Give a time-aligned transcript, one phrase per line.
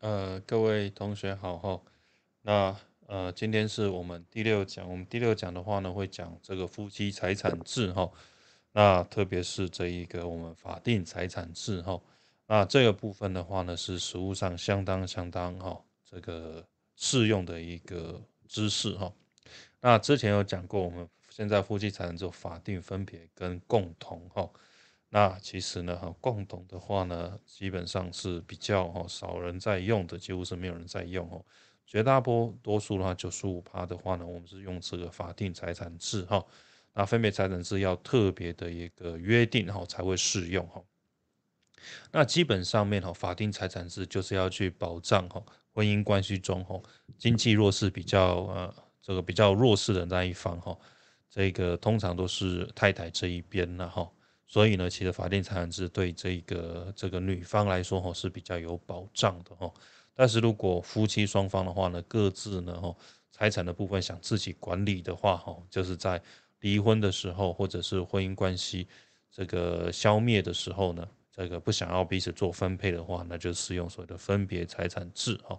[0.00, 1.80] 呃，各位同学好哈。
[2.42, 8.10] 那呃，今天是我们第六讲，我们第六讲的话呢，会讲这个夫妻财产制哈。
[8.72, 11.98] 那特别是这一个我们法定财产制哈。
[12.46, 19.10] 那这个部分的话呢，是实务上相当相当哈，这个适用的一个知识哈。
[19.80, 24.48] 那之前有讲过，我们现在夫妻财产制法定分别跟共同哈。
[25.08, 31.44] 那其实呢，哈，共同的话呢，基本上是比较哈少人在用的，几乎是没有人在用哦。
[31.86, 36.44] 绝大多多数的话，九十五趴的话呢，我们是用这个法定财产制哈。
[36.92, 40.82] 那分别财产制要特别的一个约定哈才会适用哈。
[42.10, 45.40] 那基本上面哈，法定财产制就是要去保障哈
[45.72, 46.80] 婚姻关系中哈
[47.16, 50.76] 经济弱势比较呃这个比较弱势的那一方哈，
[51.30, 54.10] 这个通常都是太太这一边了哈。
[54.46, 59.72] 所以呢，其实法定财产制对这个这个女方来说，哈是比较有保障的，哈。
[60.14, 62.96] 但是如果夫妻双方的话呢，各自呢，哈
[63.32, 66.22] 财产的部分想自己管理的话，哈，就是在
[66.60, 68.86] 离婚的时候，或者是婚姻关系
[69.30, 75.58] 这个消灭的时候呢，这个不想要彼此做分配的话，那就适用所谓的分别财产制，哈。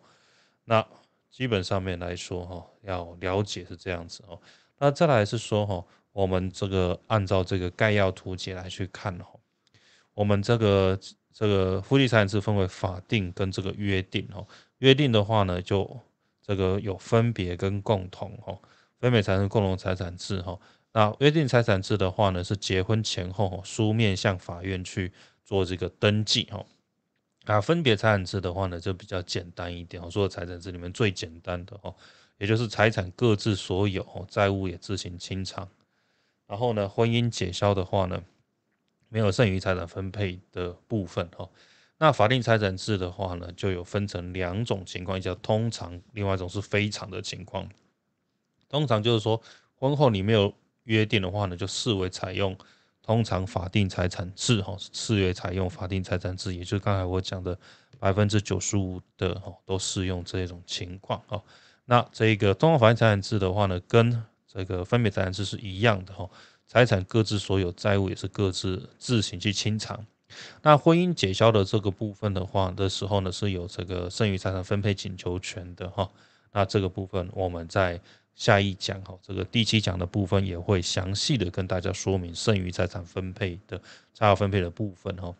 [0.64, 0.88] 那
[1.30, 4.40] 基本上面来说，哈，要了解是这样子，哦。
[4.80, 5.86] 那再来是说，哈。
[6.14, 9.28] 我们这个按照这个概要图解来去看哈，
[10.16, 11.00] 我们这个
[11.31, 14.44] 这个夫妻财产制分为法定跟这个约定哈。
[14.80, 15.88] 约定的话呢，就
[16.42, 18.58] 这个有分别跟共同哈，
[19.00, 20.59] 分别产生共同财产制哈。
[20.92, 25.14] 那约定财产制的话呢，是结婚前后书面向法院去
[25.45, 26.66] 做这个登记哈。
[27.45, 31.94] 啊，分别财产制的话呢，就比较简单一点，所有财产制里面最简单的哈，
[32.38, 35.68] 也就是财产各自所有，债务也自行清偿。
[36.48, 38.24] 然后呢，婚姻解消的话呢，
[39.10, 41.50] 没有剩余财产分配的部分哈。
[41.98, 47.68] 那法定财产制的话呢，就有分成两种情况，叫通常，另外一种是非常的情况。
[48.70, 49.42] 通常就是说，
[49.76, 52.56] 婚后你没有约定的话呢，就视为采用
[53.02, 57.58] 通常法定财产制哈，视为采用法定财产制，也就是刚才我讲的
[57.98, 61.42] 百分之九十五的哈，都适用这种情况哈。
[61.89, 66.30] 那这个综合法定财产制的话呢，跟这个分别财产制是一样的哈，
[66.67, 70.05] 财产各自所有，债务也是各自自行去清偿。
[70.61, 76.09] 那婚姻解消的这个部分的话的时候呢，是有这个剩余财产分配请求权的哈。
[76.52, 78.02] 那这个部分我们在
[78.36, 83.81] 下一讲哈，这个第七讲的部分也会详细的跟大家说明剩余财产分配的
[84.14, 85.33] 差额分配的部分哈。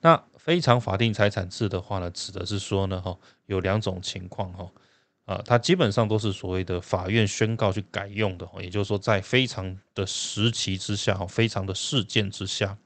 [0.00, 4.70] 那非常法定财产制的话呢，指的是说呢哈，有两种情况哈。
[5.24, 12.76] 啊，它基本上都是所谓的法院宣告去改用的，也就是说，在非常的时期之下，哈，非常的事件之下，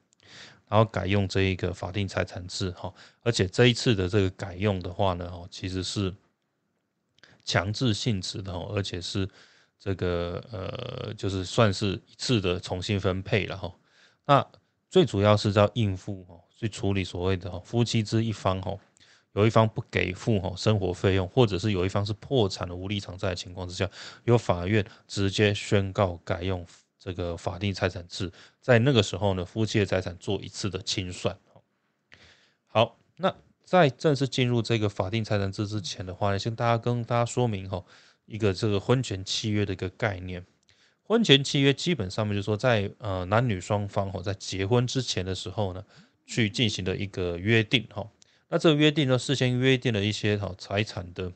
[0.69, 2.93] 然后改用这一个法定财产制，哈，
[3.23, 6.15] 而且这一次的这个改用的话呢，哦，其实是
[7.43, 9.27] 强制性质的，而且是
[9.79, 13.75] 这个呃，就是算是一次的重新分配了，哈。
[14.27, 14.47] 那
[14.91, 18.77] 最主要是要应付，哈，去处理所谓的夫妻之一方，哈。
[19.37, 23.89] 有一方不给付哈生活费用，或者是有一方是破产的无力偿债的情况之下，
[24.25, 26.67] 由法院直接宣告改用
[26.99, 28.33] 这个法定财产制，
[28.63, 31.39] 在那个时候呢，夫妻的财产做一次的清算。
[32.67, 37.85] 好，那在正式进入这个法定财产制之前的话呢，先大家跟大家说明哈
[38.25, 40.47] 一个这个婚前契约的一个概念。
[41.03, 45.85] 婚前契约基本上面就是说，在呃男女双方哈在结婚之前的时候呢，
[46.27, 48.09] 去进行的一个约定哈。
[48.49, 51.33] 那这个约定呢，事先约定了一些哈财产的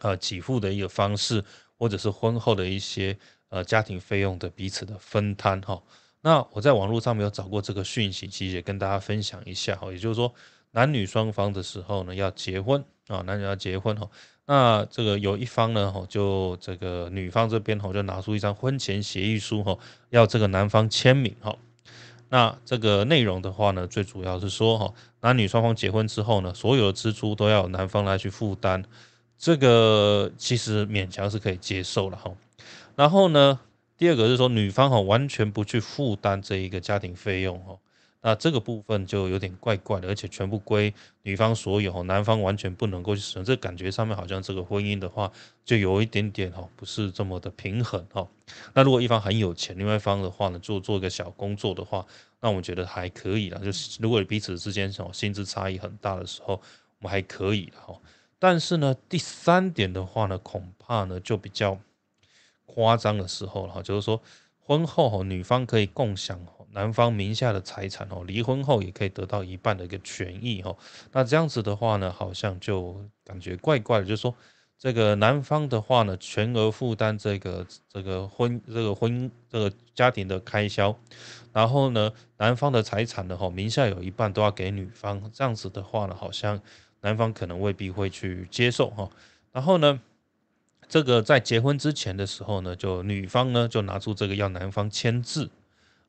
[0.00, 1.44] 呃给付的一个方式，
[1.76, 3.18] 或者是婚后的一些
[3.48, 5.82] 呃家庭费用的彼此的分摊哈。
[6.20, 9.90] 那我在网络上没有找过这个讯息，其实也跟大家分享一下哈。
[9.90, 10.32] 也就是说，
[10.70, 14.08] 男女双方的时候呢要结婚啊，男女要结婚哈。
[14.46, 19.76] 那这个有一方呢哈，就这个女方这边哈就拿出一张婚前协议书哈，
[20.10, 21.56] 要这个男方签名哈。
[22.32, 28.82] 那这个内容的话呢，最主要是说哈，男女双方结婚之后呢，所有的支出都要男方来去负担，
[29.36, 32.32] 这个其实勉强是可以接受了哈。
[32.96, 33.60] 然后呢，
[33.98, 37.76] 第二个是说女方哈完全不去负担这一个家庭费用哈。
[38.24, 43.44] 那这个部分就有点怪怪的，而且全部归女方所有，男方完全不能够去使用。
[43.44, 45.30] 这感觉上面好像这个婚姻的话，
[45.64, 48.26] 就有一点点哈，不是这么的平衡哈。
[48.74, 52.06] 那如果一方很有钱，另外一方的话呢，做做一个小工作的话，
[52.40, 53.60] 那我们觉得还可以啦。
[53.62, 56.54] 就是如果彼此之间哦薪资差异很大的时候，
[57.00, 58.00] 我们还可以哈。
[58.38, 61.76] 但是呢，第三点的话呢，恐怕呢就比较
[62.66, 64.22] 夸张的时候了哈，就是说
[64.60, 66.38] 婚后哈，女方可以共享
[66.72, 70.76] 男方名下的财产哦，离婚后也可以得到一半的一个权益哦。
[71.12, 74.34] 那这样子的话呢，好像就感觉怪怪的，就是说
[74.78, 80.96] 这个男方的话呢，全额负担这个这个婚这个婚这个家庭的开销，
[81.52, 86.60] 然后呢，男方的财产呢，哈，名下有一半都要给女方，这样子的话呢，好像
[87.02, 89.10] 男方可能未必会去接受哈。
[89.52, 90.00] 然后呢？
[90.88, 95.50] 这个在结婚之前的时候呢，就女方呢就拿出这个要男方签字，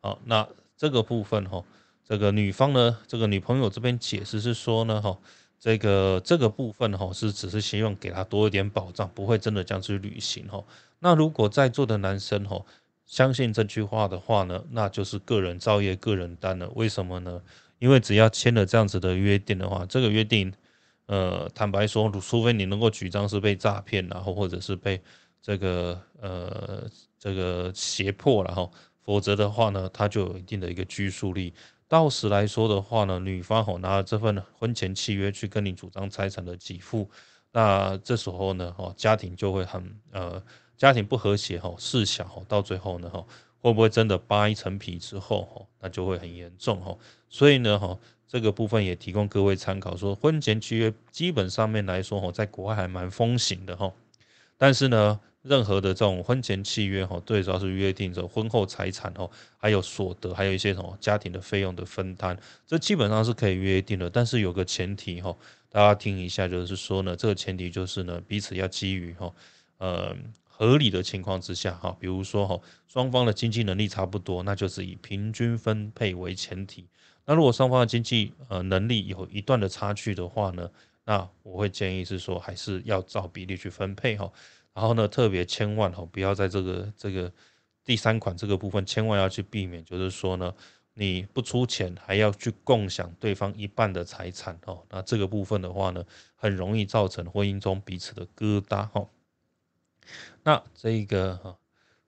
[0.03, 0.45] 好，那
[0.75, 1.63] 这个部分哈，
[2.03, 5.17] 这个女方呢，这个女朋友这边解释是说呢，哈，
[5.57, 10.61] 这个这个部分哈是只是希望给他多一点保障，不会真的这样去履行哈。
[10.99, 12.65] 那如果在座的男生哈
[13.05, 16.69] 相信这句话的话呢，那就是个人造业个人担了。
[16.75, 17.41] 为什么呢？
[17.79, 20.53] 因为只要签了这样子的约定的话，这个约定。
[21.05, 25.01] 呃，坦白说，除非你能够举证是被诈骗，然后或者是被
[25.41, 26.89] 这个呃
[27.19, 28.71] 这个胁迫了哈，
[29.03, 31.53] 否则的话呢，他就有一定的一个拘束力。
[31.87, 37.09] 到时来说的话呢，女方吼拿这份婚前契约去跟你主张财产的给付，
[37.51, 40.41] 那这时候呢，哈家庭就会很呃
[40.77, 43.25] 家庭不和谐哈，事小哈，到最后呢，哈
[43.59, 46.97] 会不会真的扒一层皮之后哈，那就会很严重哈。
[47.29, 47.99] 所以呢，哈。
[48.25, 53.93] 这个部分也提供各位参考，说婚前契约基本上面来说，哈，在国外还蛮风行的，哈。
[54.57, 64.09] 但是呢，任何的这种婚前契约，哈，最主要是约定着婚后财产，哈，还有所得，还有一些什么家庭的费用的分摊，这基本上是可以约定的。
[64.09, 65.35] 但是有个前提，哈，
[65.69, 69.33] 大家听一下，就是说呢，这个前提就是呢，彼此要基于，哈，
[69.79, 72.57] 呃，合理的情况之下，哈，比如说，哈，
[72.87, 76.87] 双方的经济能力差不多，那就是以平均分配为前提。
[77.25, 80.69] 那如果双方的经济呃能力有一段的差距的话呢，
[81.03, 84.31] 那我会建议是说还是要照比例去分配哈。
[84.73, 87.31] 然后呢，特别千万哈不要在这个这个
[87.83, 90.53] 第三款这个部分千万要去避免，就是说呢
[90.93, 94.83] 你不出钱还要去共享对方一半的财产哦。
[94.89, 96.03] 那这个部分的话呢，
[96.35, 99.07] 很容易造成婚姻中彼此的疙瘩哈。
[100.43, 101.57] 那这一个哈。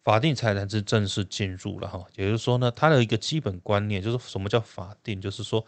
[0.06, 5.66] 法定财产制正式进入了哈，也就是说呢，它的一个基本观念就是什么叫法定，就是说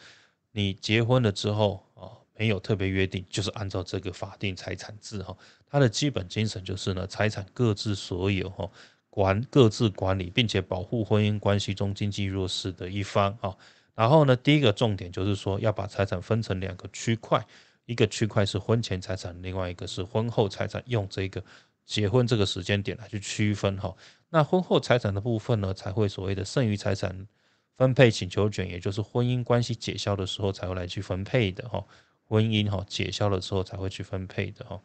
[0.51, 5.35] 你结婚了之后啊，没有特别约定，就是按照这个法定财产制哈，
[5.69, 8.69] 它的基本精神就是呢，财产各自所有哈，
[9.09, 13.55] 管各自管理，并且保护婚姻关系中经济弱势的一方哈。
[13.95, 17.45] 然后呢，第一个重点就是说要把财产分成两个区块，
[17.85, 21.43] 一个区块是婚前财产，另外一个是婚后财产，用这个
[21.85, 23.95] 结婚这个时间点来去区分哈。
[24.29, 27.27] 那婚后财产的部分呢，才会所谓的剩余财产
[27.75, 31.83] 分配请求权，也就是婚姻关系解消的时候才会来去分配的哈。
[32.29, 34.79] 婚姻哈解消了之后才会去分配的哈，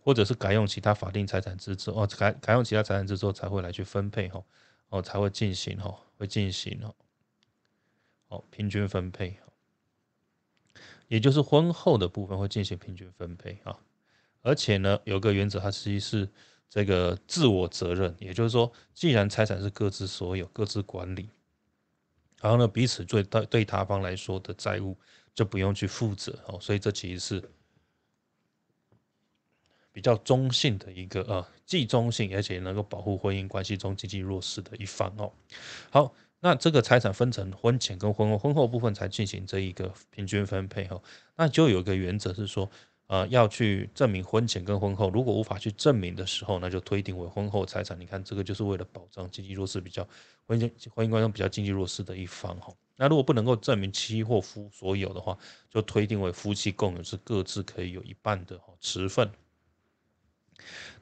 [0.00, 4.44] 或者是改用其他法定财产制之后，改改用其他财产制之后才会来去分配哈，
[4.88, 6.94] 哦才会进行哈，会进行哈，
[8.28, 9.36] 哦平均分配
[11.08, 13.78] 也就是婚后的部分会进行平均分配啊。
[14.42, 16.28] 而且呢，有个原则，它实际是。
[16.66, 21.30] 这个自我责任，也就是说，既然财产是各自所有、各自管理，
[22.40, 24.98] 然后呢，彼此对对对他方来说的债务
[25.32, 27.50] 就不用去负责哦，所以这其实是
[29.94, 35.32] 比较中性的一个呃，既中性而且能够保护婚姻关系中经济弱势的一方哦。
[35.88, 41.00] 好，那这个财产分成婚前跟婚后，婚后部分才进行这一个平均分配哦，
[41.36, 42.68] 那就有一个原则是说。
[43.06, 48.00] 呃，要去证明婚前跟婚后，如果无法去证明的时候，那就推定为婚后财产。
[48.00, 50.08] 你看，这个就是为了保障经济弱势比较
[50.46, 52.72] 婚姻婚姻关系比较经济弱势的一方哈。
[52.96, 55.36] 那如果不能够证明妻或夫所有的话，
[55.68, 59.30] 就推定为夫妻共有是各自可以有一半的哈持份。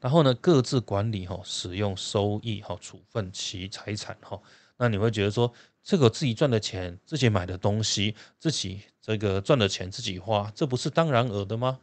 [0.00, 4.40] 然后呢，各自管理哈，使用收益哈，处分其财产哈。
[4.76, 5.52] 那你会觉得说，
[5.82, 11.78] 这个自己赚的钱，自己买的东西，自己这个赚的钱自己花，这不是当然尔的吗？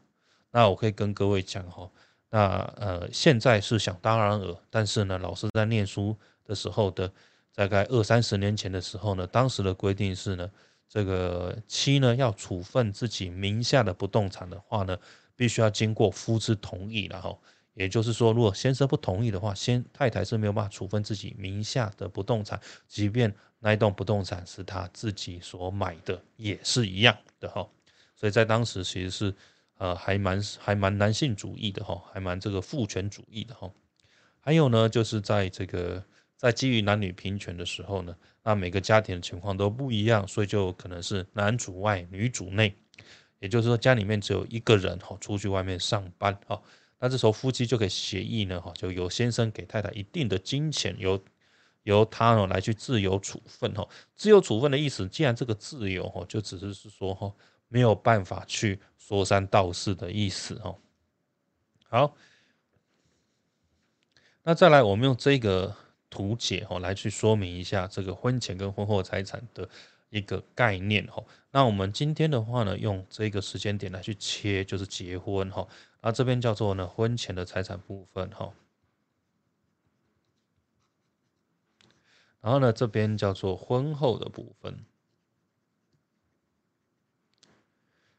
[0.52, 1.90] 那我可以跟各位讲哈，
[2.30, 2.40] 那
[2.78, 7.12] 呃现在是想当然尔，但是呢，老师在念书的时候的
[7.54, 10.50] 大概二三十年前的时候呢，当时的规定是呢，
[10.90, 14.98] 这个妻呢要处分自己名下的不动产的话呢，
[15.36, 17.40] 必须要经过夫之同意然后，
[17.80, 27.68] 也就是说，如果先生不同意的话，先太太是没有办法处分自己名下的不动产，即便那一栋不动产是他自己所买的，也是一样的哈。
[28.16, 29.34] 所以在当时其实是。
[29.82, 33.72] 呃，还蛮还蛮男性主义的哈，还蛮这个父权主义的哈。
[34.42, 36.04] 还有呢，就是在这个
[36.36, 42.76] 在基于男女平权的时候呢，那每个家庭的情况都不一样，所以就可能是男主外女主内，
[43.40, 46.62] 也就是说家里面只有一个人哈出去外面上班哈，
[47.00, 51.20] 那这时候夫妻就可以协议呢哈，就由先生给太太一定的金钱，由
[51.84, 53.88] 由他呢来去自由处分哈。
[54.16, 57.34] 自由处分的意思，既然这个自由哈，就只是是说哈
[57.70, 60.76] 没有办法去说三道四的意思哈。
[61.88, 62.16] 好，
[64.44, 65.76] 那再来我们用这个
[66.10, 69.68] 图解哈来去说明一下这个婚前跟婚后财产的
[70.10, 71.24] 一个概念哈。
[71.52, 75.68] 那我们今天的话呢，用这个时间点来去切，就是结婚哈。
[76.02, 78.54] 那这边叫做呢婚前的财产部分哈。
[82.42, 84.86] 然后呢，这边叫做婚后的部分。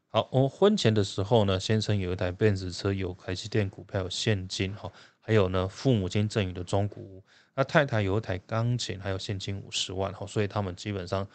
[0.08, 7.22] 好，我婚前的时候呢，先生有一台奔驰车，有台积电股票，有现金哈，还有呢父母亲赠予的中古屋。
[7.54, 11.26] 那太太有一台钢琴，还有现金五十万哈，所以他们基本上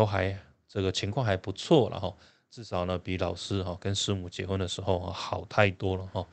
[0.00, 0.34] 都还
[0.66, 2.16] 这个情况还不错了哈，
[2.50, 6.26] 至少呢比老师哈跟师母结婚的时候好太多了哈。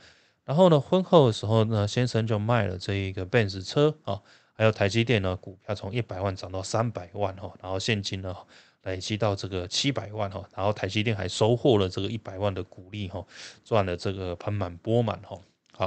[0.46, 4.22] 然后呢，婚后的时候呢，先生就卖了这一个奔驰车啊。
[4.54, 8.34] 还有台积电呢，股票从一百万涨到三百万哈，然后现金呢
[8.84, 13.22] 累积到这个七百万哈，然后台积电还收获了这个一百万的股利哈，
[13.62, 15.38] 赚了这个盆满钵满哈。
[15.72, 15.86] 好，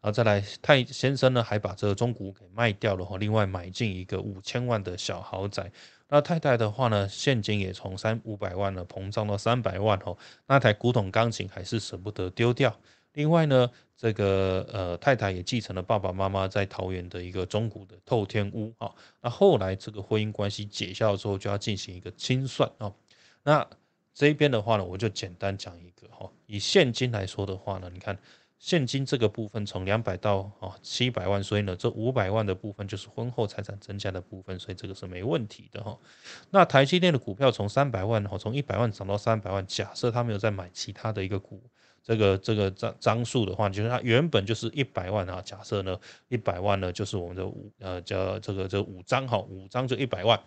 [0.00, 5.70] 然后再来太先生呢，还把这个中股给卖掉了哈，另外买进一个五千万的小豪宅。
[6.14, 10.14] 那太太的话呢，现金也从三五百万呢膨胀到三百万哦，
[10.46, 12.78] 那台古董钢琴还是舍不得丢掉。
[13.14, 18.92] 另外呢，这个呃太太也继承了爸爸妈妈在桃园的一个中古的透天屋啊。
[19.22, 22.92] 那后来这个婚姻关系解消之后，就要进行一个清算啊。
[23.42, 23.66] 那
[24.12, 26.30] 这边的话呢，我就简单讲一个哈。
[26.44, 28.18] 以现金来说的话呢，你看
[28.62, 35.98] 现金这个部分从两百到啊七百万，所以呢这五百万的部分就是婚后财产增加的部分，所以这个是没问题的哈。
[36.50, 41.60] 那台积电的股票从三百万哈，从一百万涨到三百万，假设他没有再买其他的一个股。
[42.04, 45.42] 这个这个张张数的话，就是它原本就是一百万啊。
[45.42, 50.40] 假设呢，一百万呢就是我们的五呃叫这个这五张哈，五张就一百万。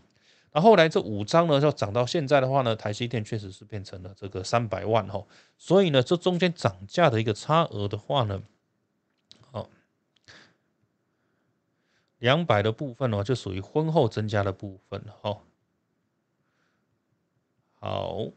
[0.55, 5.21] 那后来这五张呢，要涨到现在的话呢，台积电确实是变成了这个三百万哈。
[5.57, 8.41] 所以呢，这中间涨价的一个差额的话呢，
[9.51, 9.69] 好，
[12.19, 15.39] 两百的部分呢就属于婚后增加的部分哈。
[17.81, 18.27] 好。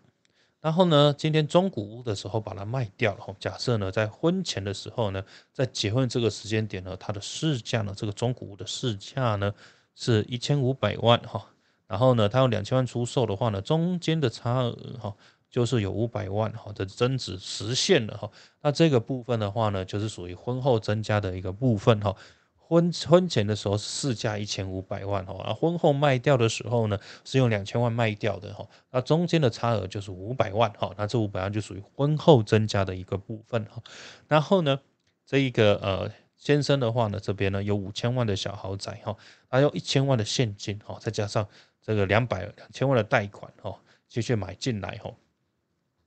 [0.60, 3.36] 然后呢，今天中古屋的时候把它卖掉了。
[3.38, 9.54] 假设呢，在婚前的时候呢，在结婚这个时间点呢，它的市价呢，这个中古屋的市价呢
[9.94, 11.48] 是一千五百万哈。
[11.88, 15.16] 然后呢，它用两千万出售的话呢，中间的差额哈，
[15.50, 18.30] 就是有五百万哈的增值实现了哈。
[18.62, 22.14] 那这个部分的话呢，就是属于婚后增加的一个部分哈。
[22.56, 33.82] 婚婚前的时候是市价一千五百万哈，而婚后卖掉的时候呢是用两千万卖掉的哈，那中间的差额就是五百万哈，那这五百万就属于婚后增加的一个部分哈。
[34.26, 34.78] 然后呢，
[35.24, 39.16] 这一个呃先生的话呢，这边呢有五千万的小豪宅哈，
[39.48, 41.48] 还有一千万的现金哈，再加上
[41.88, 43.74] 这个两百两千万的贷款哈，
[44.08, 45.10] 继续买进来哈，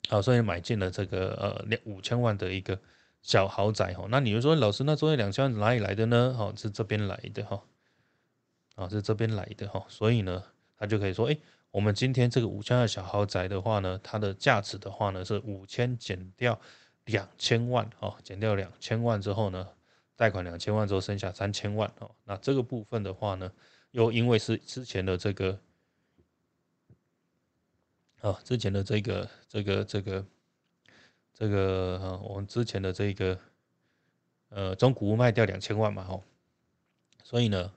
[0.09, 2.79] 好，所以买进了这个呃两五千万的一个。
[3.23, 6.35] 小豪宅哈，那你就说老师，那中间两千万哪里来的呢？
[6.39, 7.61] 哦，是这边来的哈，
[8.73, 10.43] 啊，是这边来的哈，所以呢，
[10.75, 11.38] 他就可以说，哎，
[11.69, 16.59] 我们今天这个五千万小豪宅的话呢，它的价值的话呢是五千减掉
[17.05, 19.67] 两千万，哈，减掉两千万之后呢，
[20.15, 23.51] 贷款两千万之后剩下三千万，哦，那这个部分的话呢，
[23.91, 25.59] 又因为是之前的这个，
[28.21, 30.25] 啊，之前的这个这个这个。
[31.33, 33.39] 这个我们之前的这个
[34.49, 36.23] 呃中古屋卖掉两千万嘛，吼，
[37.23, 37.73] 所以呢，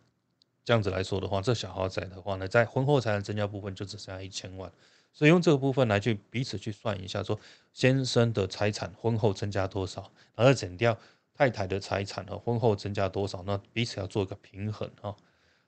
[0.63, 4.71] 这样子来说的话，这小豪宅的话呢，在婚后财产增加部分就只剩下一千万，
[5.15, 7.41] 所以用这个部分来去彼此去算一下，说
[7.73, 10.99] 先生的财产婚后增加多少，然后减掉
[11.33, 15.17] 太太的财产和婚后增加多少，那彼此要做一个平衡哈。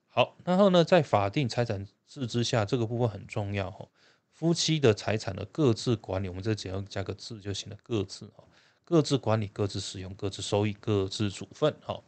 [0.08, 3.88] 好，然后呢，在法定财产制之下，这个部分很重要哈。
[4.36, 7.76] 夫妻的财产的各自管理，我们这只要加个字就行了。
[7.82, 8.44] 各自哈，
[8.84, 11.98] 各自管理，各自使用，各自收益，各自处分哈。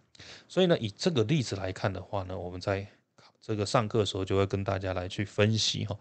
[0.46, 2.86] 所以呢，以这个例子来看的话呢，我们在
[3.40, 5.98] 这个上课的时候就会跟大家来去分析哈。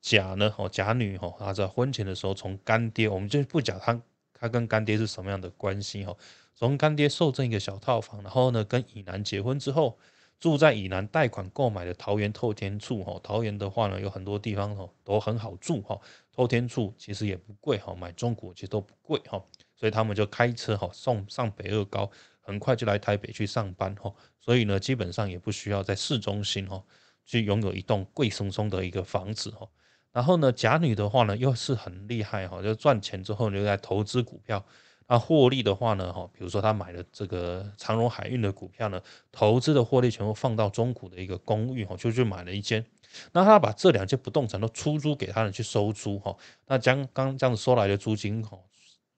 [0.00, 4.00] 甲呢，哦，甲女哈，她在婚前的时候从干爹，我们就不讲他
[4.32, 6.16] 他跟干爹是什么样的关系哈。
[6.54, 9.98] 从干爹受赠一个小套房，然后呢，跟乙男结婚之后。
[10.40, 16.00] 住在以南贷款购买的桃园透天处哈，桃园的话呢，有很多地方哈都很好住哈，
[16.32, 19.42] 透天处其实也不贵哈，买中古其实都不贵哈，
[19.74, 22.08] 所以他们就开车哈送上北二高，
[22.40, 26.80] 很快就来台北去上班哈，所以呢基本上也不需要在市中心哈
[27.26, 29.68] 去拥有一栋贵松松的一个房子哈，
[30.12, 34.64] 然后呢甲女的话呢又是很厉害哈，就赚钱之后就在投资股票。
[35.08, 39.00] 那获利的话呢，哈，比如说他买了这个长荣海运的股票呢，
[39.32, 42.84] 投资的获利全部放到中古的一个公寓，哈，就去买了一间。
[43.32, 46.36] 那他把这两间不动产都出租给他人去收租，哈，
[46.66, 48.58] 那将刚这样子收来的租金，哈，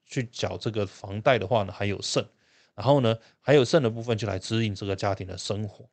[0.05, 2.25] 去缴这个房贷的话呢，还有剩。
[2.73, 5.89] 然后呢，还有剩的部分就来支应这个家庭的生活。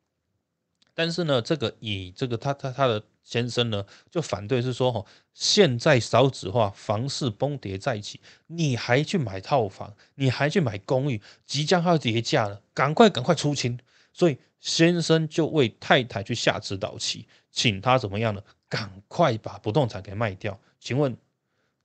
[0.99, 13.79] 但是呢，这个以这个他他他的先生呢，就反对是说，哈，现在少子化，房市崩跌在起，你还去买套房，你还去买公寓，即将要跌价了，赶快赶快出清。
[14.11, 18.43] 所以先生就为太太去下指导棋，请他怎么样呢？
[18.67, 20.59] 赶快把不动产给卖掉。
[20.81, 21.15] 请问，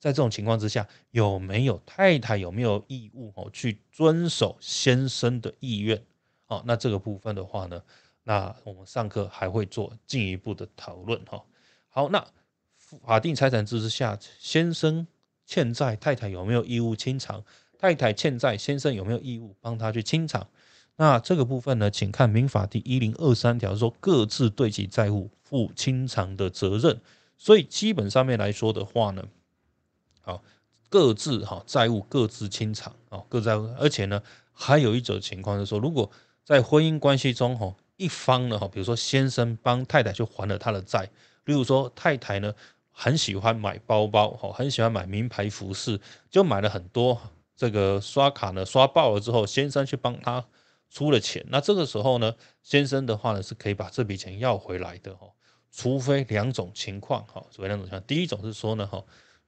[0.00, 6.02] 在这种情况之下，有没有太太有没有义务哦去遵守先生的意愿？
[6.48, 7.80] 哦，那这个部分的话呢？
[8.26, 11.44] 那我们上课还会做进一步的讨论哈。
[11.90, 12.26] 好，那
[12.78, 15.06] 法定财产制之下，先生
[15.44, 17.44] 欠债，太太有没有义务清偿？
[17.78, 20.48] 太太欠债，先生有没有义务帮他去清偿？
[20.96, 27.00] 那这个部分呢，请看民法第一零二三条说，各自对其债务负清偿的责任。
[27.36, 29.28] 所以基本上面来说的话呢，
[30.22, 30.42] 好，
[30.88, 33.68] 各自哈债务各自清偿啊，各债务。
[33.78, 36.10] 而且呢，还有一种情况是说，如果
[36.42, 37.76] 在婚姻关系中哈。
[37.96, 41.08] 一方呢，哈，比如说先生帮太太去还了他的债，
[41.44, 42.52] 例如说太太呢
[42.90, 47.20] 很喜欢买包包，哈，很喜欢买名牌服饰，就买了很多，
[47.56, 50.44] 这个刷卡呢刷爆了之后，先生去帮他
[50.90, 55.28] 出了钱，那这个时候呢，先生的话呢是可以把这笔钱要回来的，哈，
[55.70, 59.04] 除非两种情况，哈，除非两种情况，第一种是说呢，哈，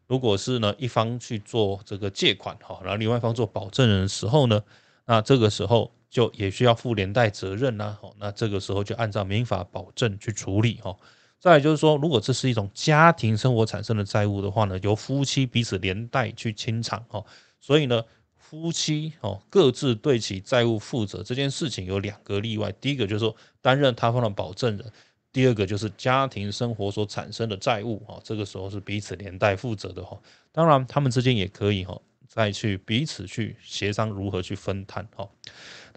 [0.07, 4.63] 如果是呢一方去做这个借款，哈，然后另外一方做保证人的时候呢，
[5.07, 5.91] 那这个时候。
[6.09, 10.97] 就也需要负连带责任呐，哦，那这个时候就按照民法保证去处理哈。
[11.39, 17.23] 再来就是说，如果这是一种家庭生活产生的债务的话呢，由夫妻彼此连带去清偿哈。
[17.61, 18.03] 所以呢，
[18.39, 24.93] 夫妻哦各自对其债务负责这件事情有两个例外，第一个就是说担任他方的保证人，
[25.33, 30.19] 第二个就是家庭生活所产生的债务哈，这个时候是彼此连带负责的哈。
[30.53, 32.01] 当然，他们之间也可以哈。
[32.29, 35.27] 再去彼此去协商如何去分摊哈，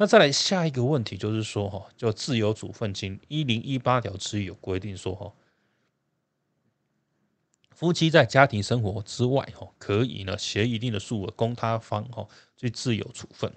[0.01, 5.33] 那再来下一个问题就是说哈，就自由处分金一零一八条之一有规定说哈，
[7.72, 13.53] 夫妻在家庭生活之外哈，可以呢携一定的数额供他方哈去自由处分。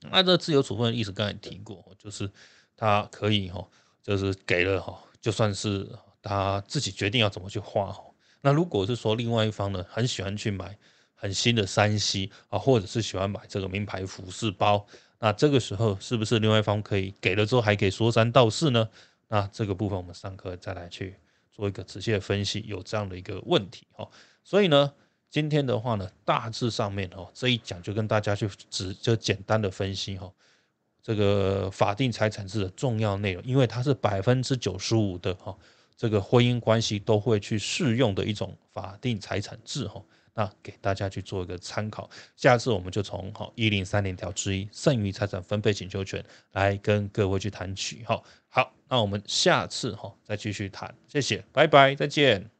[0.00, 2.30] 那这自由处分的意思刚才提过，就是
[2.74, 3.68] 他可以哈，
[4.02, 5.86] 就是给了哈，就算是
[6.22, 8.02] 他自己决定要怎么去花哈。
[8.40, 10.78] 那如果是说另外一方呢，很喜欢去买。
[11.20, 14.86] 很新的山西啊，或者是喜欢买这个名牌服饰包，
[15.20, 18.88] 那这个时候是不是另外一方可以给了之后还可以说三道四呢？
[19.28, 21.16] 那这个部分我们上课再来去
[21.50, 24.08] 做一个仔细的分析，有这样的一个问题哦。
[24.44, 24.92] 所以呢，
[25.28, 30.32] 今天的话呢，大致上面哦这一讲就跟大家去只就简单的分析哈，
[31.02, 35.54] 这个法定财产制的重要内容，因为它是百分之九十五的哈
[35.96, 40.00] 这个婚姻关系都会去适用的一种法定财产制哈。
[40.38, 48.22] 那给大家去做一个参考，下次我们就从好一零三零条之一剩余财产分配请求权来跟各位去谈起哈。
[48.48, 52.57] 好，那我们下次哈再继续谈，谢谢，拜拜，再见。